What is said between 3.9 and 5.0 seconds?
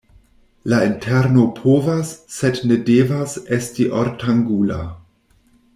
ortangula.